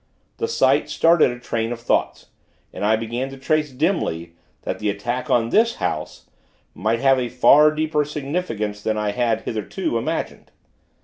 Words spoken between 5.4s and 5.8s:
this